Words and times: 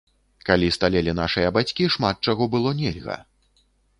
Калі 0.47 0.69
сталелі 0.77 1.13
нашыя 1.19 1.51
бацькі, 1.59 1.89
шмат 1.97 2.15
чаго 2.31 2.49
было 2.57 2.69
нельга. 2.83 3.21